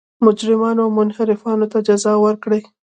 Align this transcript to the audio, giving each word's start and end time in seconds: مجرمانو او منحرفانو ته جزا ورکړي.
مجرمانو 0.25 0.81
او 0.85 0.89
منحرفانو 0.97 1.65
ته 1.71 1.77
جزا 1.87 2.13
ورکړي. 2.25 2.61